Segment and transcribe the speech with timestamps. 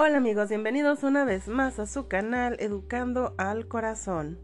[0.00, 4.38] Hola amigos, bienvenidos una vez más a su canal Educando al Corazón.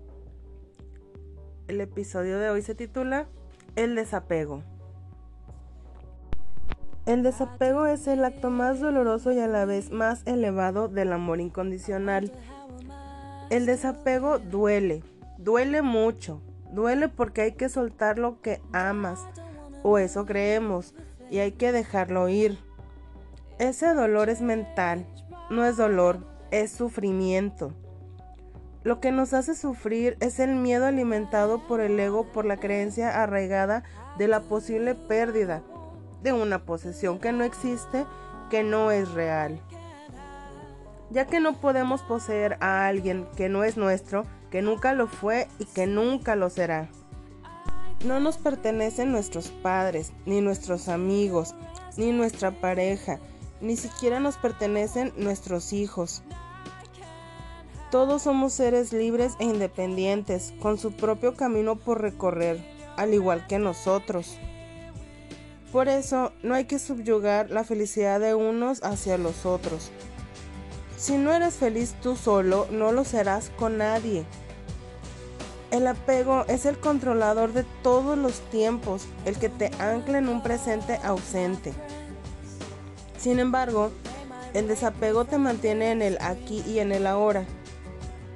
[1.69, 3.29] El episodio de hoy se titula
[3.77, 4.65] El desapego.
[7.07, 11.41] El desapego es el acto más doloroso y a la vez más elevado del amor
[11.41, 12.33] incondicional.
[13.49, 15.05] El desapego duele,
[15.39, 16.43] duele mucho,
[16.73, 19.25] duele porque hay que soltar lo que amas,
[19.85, 20.97] o eso creemos,
[21.31, 22.59] y hay que dejarlo ir.
[23.61, 25.07] Ese dolor es mental,
[25.55, 26.19] no es dolor,
[26.51, 27.73] es sufrimiento.
[28.83, 33.23] Lo que nos hace sufrir es el miedo alimentado por el ego por la creencia
[33.23, 33.83] arraigada
[34.19, 35.63] de la posible pérdida
[36.23, 38.05] de una posesión que no existe,
[38.51, 39.61] que no es real.
[41.11, 45.49] Ya que no podemos poseer a alguien que no es nuestro, que nunca lo fue
[45.59, 46.89] y que nunca lo será.
[48.05, 51.55] No nos pertenecen nuestros padres, ni nuestros amigos,
[51.97, 53.19] ni nuestra pareja,
[53.61, 56.23] ni siquiera nos pertenecen nuestros hijos.
[57.91, 62.59] Todos somos seres libres e independientes, con su propio camino por recorrer,
[62.97, 64.37] al igual que nosotros.
[65.71, 69.91] Por eso no hay que subyugar la felicidad de unos hacia los otros.
[70.97, 74.25] Si no eres feliz tú solo, no lo serás con nadie.
[75.71, 80.43] El apego es el controlador de todos los tiempos, el que te ancla en un
[80.43, 81.73] presente ausente.
[83.25, 83.91] Sin embargo,
[84.53, 87.47] el desapego te mantiene en el aquí y en el ahora.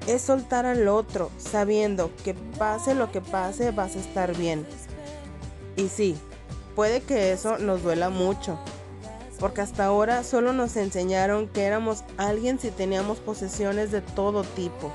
[0.06, 4.66] Es soltar al otro, sabiendo que pase lo que pase vas a estar bien.
[5.76, 6.16] Y sí,
[6.74, 8.58] puede que eso nos duela mucho,
[9.38, 14.90] porque hasta ahora solo nos enseñaron que éramos alguien si teníamos posesiones de todo tipo,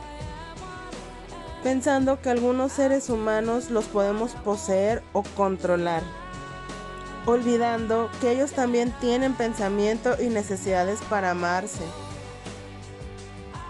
[1.61, 6.01] pensando que algunos seres humanos los podemos poseer o controlar
[7.25, 11.83] olvidando que ellos también tienen pensamiento y necesidades para amarse.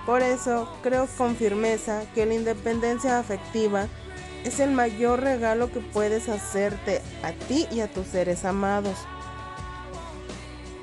[0.06, 3.88] Por eso creo con firmeza que la independencia afectiva
[4.44, 8.98] es el mayor regalo que puedes hacerte a ti y a tus seres amados.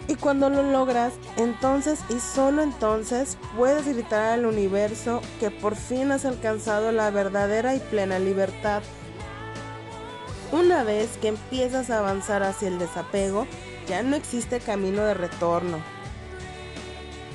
[0.08, 6.10] Y cuando lo logras, entonces y solo entonces puedes gritar al universo que por fin
[6.10, 8.82] has alcanzado la verdadera y plena libertad
[10.52, 13.46] una vez que empiezas a avanzar hacia el desapego,
[13.88, 15.78] ya no existe camino de retorno.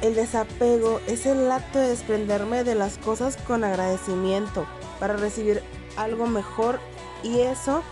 [0.02, 4.68] El desapego es el acto de desprenderme de las cosas con agradecimiento
[5.00, 5.62] para recibir
[5.98, 6.80] algo mejor
[7.24, 7.84] y eso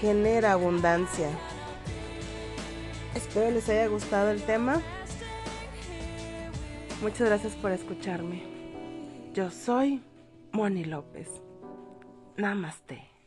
[0.00, 1.28] genera abundancia.
[3.14, 4.80] Espero les haya gustado el tema.
[7.02, 8.42] Muchas gracias por escucharme.
[9.34, 10.02] Yo soy
[10.52, 11.28] Moni López.
[12.36, 13.17] Namaste.